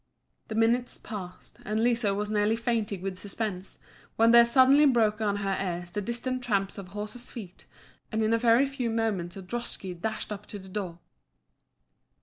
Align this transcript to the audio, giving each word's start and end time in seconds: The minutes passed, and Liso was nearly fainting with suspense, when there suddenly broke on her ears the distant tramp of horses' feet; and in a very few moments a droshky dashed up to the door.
The 0.47 0.55
minutes 0.55 0.97
passed, 0.97 1.59
and 1.63 1.83
Liso 1.83 2.15
was 2.15 2.31
nearly 2.31 2.55
fainting 2.55 3.03
with 3.03 3.19
suspense, 3.19 3.77
when 4.15 4.31
there 4.31 4.45
suddenly 4.45 4.87
broke 4.87 5.21
on 5.21 5.35
her 5.35 5.55
ears 5.61 5.91
the 5.91 6.01
distant 6.01 6.43
tramp 6.43 6.75
of 6.79 6.87
horses' 6.87 7.29
feet; 7.29 7.67
and 8.11 8.23
in 8.23 8.33
a 8.33 8.39
very 8.39 8.65
few 8.65 8.89
moments 8.89 9.37
a 9.37 9.43
droshky 9.43 9.93
dashed 9.93 10.31
up 10.31 10.47
to 10.47 10.57
the 10.57 10.69
door. 10.69 10.97